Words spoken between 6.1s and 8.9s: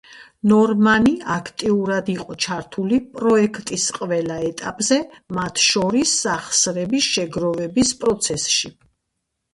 სახსრების შეგროვების პროცესში.